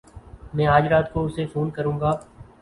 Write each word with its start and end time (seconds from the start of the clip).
میں 0.53 0.67
اج 0.67 0.87
رات 0.87 1.11
کو 1.13 1.25
اسے 1.25 1.45
فون 1.45 1.69
کروں 1.69 1.99
گا۔ 1.99 2.11